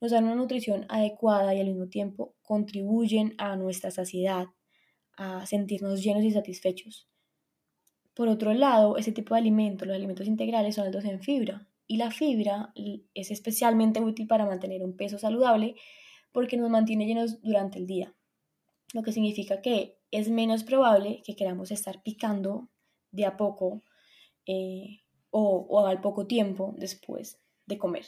nos 0.00 0.12
dan 0.12 0.22
una 0.22 0.36
nutrición 0.36 0.86
adecuada 0.88 1.52
y 1.52 1.60
al 1.60 1.66
mismo 1.66 1.88
tiempo 1.88 2.36
contribuyen 2.42 3.34
a 3.38 3.56
nuestra 3.56 3.90
saciedad, 3.90 4.46
a 5.16 5.44
sentirnos 5.46 6.00
llenos 6.00 6.22
y 6.22 6.30
satisfechos. 6.30 7.08
Por 8.14 8.28
otro 8.28 8.54
lado, 8.54 8.96
ese 8.98 9.10
tipo 9.10 9.34
de 9.34 9.40
alimentos, 9.40 9.88
los 9.88 9.96
alimentos 9.96 10.28
integrales, 10.28 10.76
son 10.76 10.86
altos 10.86 11.06
en 11.06 11.20
fibra 11.20 11.66
y 11.88 11.96
la 11.96 12.12
fibra 12.12 12.72
es 13.14 13.32
especialmente 13.32 14.00
útil 14.00 14.28
para 14.28 14.46
mantener 14.46 14.84
un 14.84 14.96
peso 14.96 15.18
saludable 15.18 15.74
porque 16.30 16.56
nos 16.56 16.70
mantiene 16.70 17.06
llenos 17.06 17.42
durante 17.42 17.80
el 17.80 17.88
día 17.88 18.14
lo 18.92 19.02
que 19.02 19.12
significa 19.12 19.60
que 19.60 19.98
es 20.10 20.30
menos 20.30 20.64
probable 20.64 21.22
que 21.24 21.34
queramos 21.34 21.70
estar 21.70 22.02
picando 22.02 22.68
de 23.10 23.24
a 23.24 23.36
poco 23.36 23.82
eh, 24.46 25.00
o, 25.30 25.66
o 25.68 25.86
al 25.86 26.00
poco 26.00 26.26
tiempo 26.26 26.74
después 26.76 27.40
de 27.66 27.78
comer. 27.78 28.06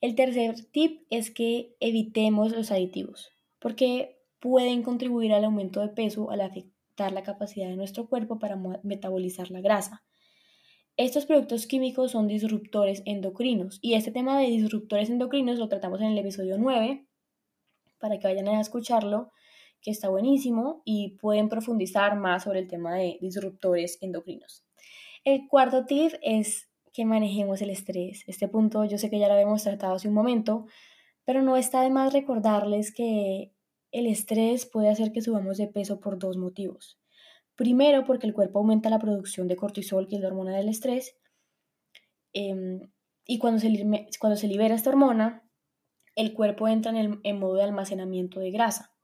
El 0.00 0.14
tercer 0.14 0.54
tip 0.72 1.06
es 1.10 1.30
que 1.30 1.74
evitemos 1.80 2.52
los 2.52 2.70
aditivos, 2.70 3.32
porque 3.58 4.20
pueden 4.40 4.82
contribuir 4.82 5.32
al 5.32 5.44
aumento 5.44 5.80
de 5.80 5.88
peso 5.88 6.30
al 6.30 6.42
afectar 6.42 7.12
la 7.12 7.22
capacidad 7.22 7.68
de 7.68 7.76
nuestro 7.76 8.08
cuerpo 8.08 8.38
para 8.38 8.56
metabolizar 8.82 9.50
la 9.50 9.60
grasa. 9.60 10.04
Estos 10.96 11.26
productos 11.26 11.66
químicos 11.66 12.12
son 12.12 12.26
disruptores 12.26 13.02
endocrinos 13.04 13.78
y 13.82 13.94
este 13.94 14.12
tema 14.12 14.38
de 14.38 14.46
disruptores 14.46 15.10
endocrinos 15.10 15.58
lo 15.58 15.68
tratamos 15.68 16.00
en 16.00 16.08
el 16.08 16.18
episodio 16.18 16.56
9 16.58 17.06
para 17.98 18.18
que 18.18 18.26
vayan 18.26 18.48
a 18.48 18.60
escucharlo, 18.60 19.30
que 19.80 19.90
está 19.90 20.08
buenísimo 20.08 20.82
y 20.84 21.16
pueden 21.18 21.48
profundizar 21.48 22.16
más 22.16 22.44
sobre 22.44 22.60
el 22.60 22.68
tema 22.68 22.94
de 22.94 23.18
disruptores 23.20 23.98
endocrinos. 24.00 24.65
El 25.24 25.48
cuarto 25.48 25.86
tip 25.86 26.12
es 26.22 26.68
que 26.92 27.04
manejemos 27.04 27.60
el 27.60 27.70
estrés. 27.70 28.24
Este 28.26 28.48
punto 28.48 28.84
yo 28.84 28.96
sé 28.96 29.10
que 29.10 29.18
ya 29.18 29.28
lo 29.28 29.34
habíamos 29.34 29.62
tratado 29.62 29.94
hace 29.94 30.08
un 30.08 30.14
momento, 30.14 30.66
pero 31.24 31.42
no 31.42 31.56
está 31.56 31.82
de 31.82 31.90
más 31.90 32.12
recordarles 32.12 32.94
que 32.94 33.52
el 33.90 34.06
estrés 34.06 34.66
puede 34.66 34.88
hacer 34.88 35.12
que 35.12 35.20
subamos 35.20 35.58
de 35.58 35.66
peso 35.66 36.00
por 36.00 36.18
dos 36.18 36.36
motivos. 36.36 36.98
Primero, 37.54 38.04
porque 38.04 38.26
el 38.26 38.34
cuerpo 38.34 38.58
aumenta 38.58 38.90
la 38.90 38.98
producción 38.98 39.48
de 39.48 39.56
cortisol, 39.56 40.06
que 40.06 40.16
es 40.16 40.20
la 40.20 40.28
hormona 40.28 40.56
del 40.56 40.68
estrés, 40.68 41.16
em, 42.32 42.80
y 43.26 43.38
cuando 43.38 43.60
se, 43.60 43.68
cuando 44.20 44.36
se 44.36 44.46
libera 44.46 44.74
esta 44.74 44.90
hormona, 44.90 45.42
el 46.14 46.32
cuerpo 46.34 46.68
entra 46.68 46.98
en, 46.98 47.20
en 47.22 47.38
modo 47.38 47.54
de 47.54 47.64
almacenamiento 47.64 48.40
de 48.40 48.50
grasa. 48.50 48.94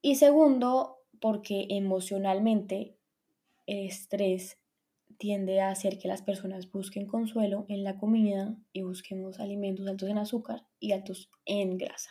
Y 0.00 0.16
segundo, 0.16 0.98
porque 1.20 1.66
emocionalmente 1.70 2.96
estrés 3.66 4.58
tiende 5.18 5.60
a 5.60 5.70
hacer 5.70 5.98
que 5.98 6.08
las 6.08 6.22
personas 6.22 6.70
busquen 6.70 7.06
consuelo 7.06 7.66
en 7.68 7.84
la 7.84 7.98
comida 7.98 8.56
y 8.72 8.82
busquemos 8.82 9.40
alimentos 9.40 9.86
altos 9.86 10.08
en 10.08 10.18
azúcar 10.18 10.66
y 10.78 10.92
altos 10.92 11.30
en 11.44 11.78
grasa. 11.78 12.10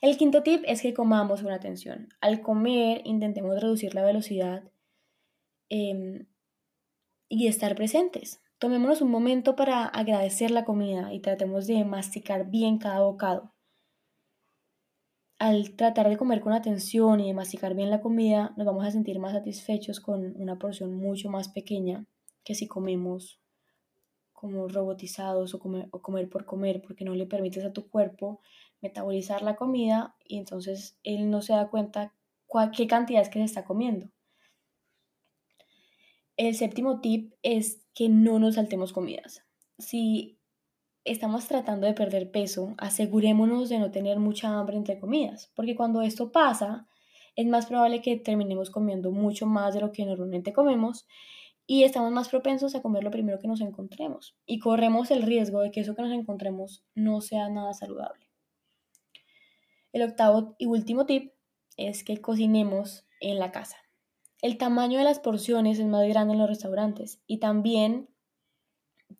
El 0.00 0.16
quinto 0.16 0.42
tip 0.42 0.62
es 0.66 0.82
que 0.82 0.92
comamos 0.92 1.42
con 1.42 1.52
atención. 1.52 2.08
Al 2.20 2.42
comer 2.42 3.00
intentemos 3.04 3.60
reducir 3.60 3.94
la 3.94 4.04
velocidad 4.04 4.64
em, 5.70 6.26
y 7.28 7.46
estar 7.46 7.74
presentes. 7.74 8.42
Tomémonos 8.58 9.00
un 9.00 9.10
momento 9.10 9.56
para 9.56 9.84
agradecer 9.84 10.50
la 10.50 10.64
comida 10.64 11.12
y 11.12 11.20
tratemos 11.20 11.66
de 11.66 11.84
masticar 11.84 12.50
bien 12.50 12.78
cada 12.78 13.00
bocado. 13.00 13.53
Al 15.44 15.76
tratar 15.76 16.08
de 16.08 16.16
comer 16.16 16.40
con 16.40 16.54
atención 16.54 17.20
y 17.20 17.26
de 17.26 17.34
masticar 17.34 17.74
bien 17.74 17.90
la 17.90 18.00
comida, 18.00 18.54
nos 18.56 18.64
vamos 18.64 18.86
a 18.86 18.90
sentir 18.90 19.18
más 19.18 19.32
satisfechos 19.32 20.00
con 20.00 20.34
una 20.40 20.58
porción 20.58 20.94
mucho 20.94 21.28
más 21.28 21.50
pequeña 21.50 22.06
que 22.44 22.54
si 22.54 22.66
comemos 22.66 23.42
como 24.32 24.68
robotizados 24.68 25.52
o 25.52 25.58
comer, 25.58 25.88
o 25.90 26.00
comer 26.00 26.30
por 26.30 26.46
comer, 26.46 26.80
porque 26.80 27.04
no 27.04 27.14
le 27.14 27.26
permites 27.26 27.62
a 27.62 27.74
tu 27.74 27.90
cuerpo 27.90 28.40
metabolizar 28.80 29.42
la 29.42 29.54
comida 29.54 30.16
y 30.24 30.38
entonces 30.38 30.96
él 31.02 31.28
no 31.28 31.42
se 31.42 31.52
da 31.52 31.68
cuenta 31.68 32.14
qué 32.74 32.86
cantidad 32.86 33.20
es 33.20 33.28
que 33.28 33.40
se 33.40 33.44
está 33.44 33.66
comiendo. 33.66 34.08
El 36.38 36.54
séptimo 36.54 37.02
tip 37.02 37.34
es 37.42 37.84
que 37.92 38.08
no 38.08 38.38
nos 38.38 38.54
saltemos 38.54 38.94
comidas. 38.94 39.44
Si 39.76 40.33
estamos 41.04 41.46
tratando 41.46 41.86
de 41.86 41.94
perder 41.94 42.30
peso, 42.30 42.74
asegurémonos 42.78 43.68
de 43.68 43.78
no 43.78 43.90
tener 43.90 44.18
mucha 44.18 44.58
hambre 44.58 44.76
entre 44.76 44.98
comidas, 44.98 45.50
porque 45.54 45.76
cuando 45.76 46.02
esto 46.02 46.32
pasa, 46.32 46.88
es 47.36 47.46
más 47.46 47.66
probable 47.66 48.00
que 48.00 48.16
terminemos 48.16 48.70
comiendo 48.70 49.10
mucho 49.10 49.46
más 49.46 49.74
de 49.74 49.80
lo 49.80 49.92
que 49.92 50.04
normalmente 50.04 50.52
comemos 50.52 51.06
y 51.66 51.84
estamos 51.84 52.12
más 52.12 52.28
propensos 52.28 52.74
a 52.74 52.82
comer 52.82 53.04
lo 53.04 53.10
primero 53.10 53.38
que 53.38 53.48
nos 53.48 53.60
encontremos 53.60 54.36
y 54.46 54.58
corremos 54.58 55.10
el 55.10 55.22
riesgo 55.22 55.60
de 55.60 55.70
que 55.70 55.80
eso 55.80 55.94
que 55.94 56.02
nos 56.02 56.12
encontremos 56.12 56.84
no 56.94 57.20
sea 57.20 57.48
nada 57.48 57.74
saludable. 57.74 58.28
El 59.92 60.02
octavo 60.02 60.56
y 60.58 60.66
último 60.66 61.06
tip 61.06 61.32
es 61.76 62.04
que 62.04 62.20
cocinemos 62.20 63.06
en 63.20 63.38
la 63.38 63.52
casa. 63.52 63.76
El 64.42 64.58
tamaño 64.58 64.98
de 64.98 65.04
las 65.04 65.20
porciones 65.20 65.78
es 65.78 65.86
más 65.86 66.06
grande 66.08 66.34
en 66.34 66.40
los 66.40 66.48
restaurantes 66.48 67.20
y 67.26 67.38
también 67.38 68.08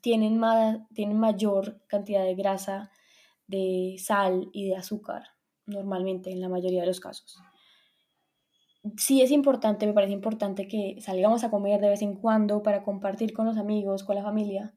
tienen, 0.01 0.41
tienen 0.95 1.19
mayor 1.19 1.81
cantidad 1.87 2.25
de 2.25 2.35
grasa, 2.35 2.91
de 3.47 3.97
sal 3.99 4.49
y 4.53 4.69
de 4.69 4.77
azúcar, 4.77 5.25
normalmente 5.67 6.31
en 6.31 6.41
la 6.41 6.49
mayoría 6.49 6.81
de 6.81 6.87
los 6.87 7.01
casos 7.01 7.41
sí 8.97 9.23
es 9.23 9.31
importante, 9.31 9.87
me 9.87 9.93
parece 9.93 10.13
importante 10.13 10.69
que 10.69 10.97
salgamos 11.01 11.43
a 11.43 11.51
comer 11.51 11.81
de 11.81 11.89
vez 11.89 12.03
en 12.03 12.15
cuando 12.15 12.63
para 12.63 12.83
compartir 12.83 13.33
con 13.33 13.47
los 13.47 13.57
amigos, 13.57 14.05
con 14.05 14.17
la 14.17 14.23
familia, 14.23 14.75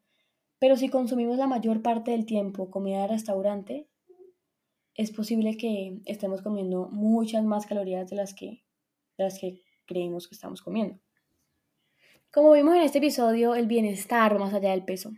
pero 0.60 0.76
si 0.78 0.90
consumimos 0.90 1.38
la 1.38 1.48
mayor 1.48 1.82
parte 1.82 2.12
del 2.12 2.26
tiempo 2.26 2.72
comida 2.72 3.02
de 3.02 3.08
restaurante, 3.08 3.90
es 4.96 5.12
posible 5.12 5.58
que 5.58 6.00
estemos 6.06 6.42
comiendo 6.42 6.90
muchas 6.90 7.44
más 7.44 7.66
calorías 7.66 8.10
de 8.10 8.16
las 8.16 8.34
que, 8.34 8.64
de 9.18 9.24
las 9.24 9.40
que 9.40 9.62
creemos 9.86 10.28
que 10.28 10.36
estamos 10.36 10.62
comiendo. 10.62 11.00
Como 12.32 12.52
vimos 12.52 12.76
en 12.76 12.82
este 12.82 13.00
episodio, 13.00 13.56
el 13.56 13.68
bienestar 13.68 14.34
va 14.36 14.40
más 14.40 14.54
allá 14.54 14.72
del 14.72 14.86
peso. 14.86 15.12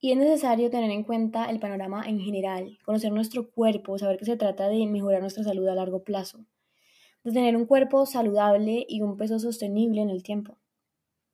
Y 0.00 0.12
es 0.12 0.18
necesario 0.18 0.70
tener 0.70 0.90
en 0.90 1.04
cuenta 1.04 1.50
el 1.50 1.60
panorama 1.60 2.04
en 2.06 2.20
general, 2.20 2.78
conocer 2.84 3.12
nuestro 3.12 3.50
cuerpo, 3.50 3.98
saber 3.98 4.18
que 4.18 4.26
se 4.26 4.36
trata 4.36 4.68
de 4.68 4.86
mejorar 4.86 5.20
nuestra 5.20 5.44
salud 5.44 5.66
a 5.68 5.74
largo 5.74 6.04
plazo 6.04 6.46
de 7.24 7.32
tener 7.32 7.56
un 7.56 7.64
cuerpo 7.64 8.04
saludable 8.04 8.84
y 8.86 9.00
un 9.00 9.16
peso 9.16 9.38
sostenible 9.38 10.02
en 10.02 10.10
el 10.10 10.22
tiempo. 10.22 10.58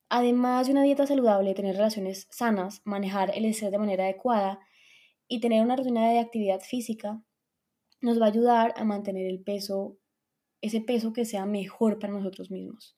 Además 0.08 0.66
de 0.66 0.72
una 0.72 0.84
dieta 0.84 1.06
saludable, 1.06 1.54
tener 1.54 1.76
relaciones 1.76 2.28
sanas, 2.30 2.80
manejar 2.84 3.36
el 3.36 3.44
estrés 3.44 3.72
de 3.72 3.78
manera 3.78 4.04
adecuada 4.04 4.60
y 5.28 5.40
tener 5.40 5.62
una 5.62 5.76
rutina 5.76 6.08
de 6.10 6.20
actividad 6.20 6.60
física 6.60 7.20
nos 8.00 8.20
va 8.20 8.26
a 8.26 8.28
ayudar 8.28 8.72
a 8.76 8.84
mantener 8.84 9.26
el 9.26 9.42
peso, 9.42 9.98
ese 10.60 10.80
peso 10.80 11.12
que 11.12 11.24
sea 11.24 11.44
mejor 11.44 11.98
para 11.98 12.12
nosotros 12.12 12.50
mismos. 12.50 12.96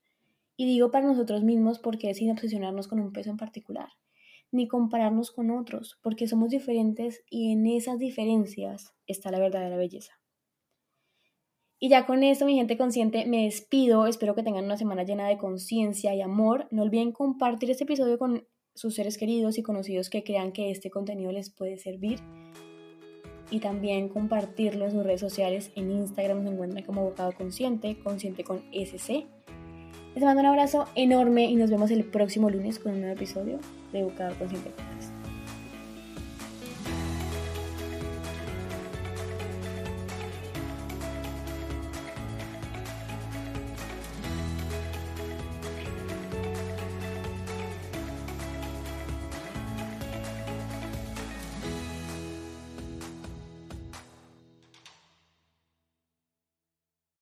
Y 0.57 0.67
digo 0.67 0.91
para 0.91 1.07
nosotros 1.07 1.43
mismos 1.43 1.79
porque 1.79 2.11
es 2.11 2.19
sin 2.19 2.31
obsesionarnos 2.31 2.89
con 2.89 3.01
un 3.01 3.13
peso 3.13 3.31
en 3.31 3.37
particular, 3.37 3.89
ni 4.51 4.69
compararnos 4.69 5.31
con 5.31 5.51
otros, 5.51 5.99
porque 6.03 6.27
somos 6.27 6.51
diferentes 6.51 7.25
y 7.31 7.53
en 7.53 7.67
esas 7.67 7.99
diferencias 7.99 8.95
está 9.07 9.31
la 9.31 9.39
verdadera 9.39 9.77
belleza. 9.77 10.23
Y 11.85 11.89
ya 11.89 12.07
con 12.07 12.23
esto, 12.23 12.47
mi 12.47 12.55
gente 12.55 12.77
consciente, 12.77 13.27
me 13.27 13.43
despido. 13.43 14.07
Espero 14.07 14.37
que 14.37 14.45
tengan 14.45 14.67
una 14.67 14.77
semana 14.77 15.03
llena 15.03 15.27
de 15.27 15.37
conciencia 15.37 16.15
y 16.15 16.21
amor. 16.21 16.69
No 16.71 16.83
olviden 16.83 17.11
compartir 17.11 17.73
este 17.73 17.83
episodio 17.83 18.19
con 18.19 18.47
sus 18.73 18.95
seres 18.95 19.19
queridos 19.19 19.59
y 19.59 19.65
conocidos 19.65 20.09
que 20.09 20.23
crean 20.23 20.53
que 20.53 20.71
este 20.71 20.91
contenido 20.91 21.33
les 21.33 21.51
puede 21.51 21.79
servir. 21.79 22.21
Y 23.51 23.59
también 23.59 24.09
compartirlo 24.09 24.85
en 24.85 24.93
sus 24.93 25.03
redes 25.03 25.21
sociales. 25.21 25.73
En 25.75 25.91
Instagram 25.91 26.45
se 26.45 26.51
encuentran 26.51 26.85
como 26.85 27.03
Bocado 27.03 27.33
Consciente, 27.33 27.99
consciente 27.99 28.45
con 28.45 28.63
SC. 28.73 29.27
Les 30.15 30.23
mando 30.25 30.41
un 30.41 30.47
abrazo 30.47 30.87
enorme 30.95 31.45
y 31.45 31.57
nos 31.57 31.71
vemos 31.71 31.91
el 31.91 32.05
próximo 32.05 32.51
lunes 32.51 32.79
con 32.79 32.93
un 32.93 33.01
nuevo 33.01 33.17
episodio 33.17 33.59
de 33.93 34.03
Bocado 34.03 34.35
Consciente 34.39 34.71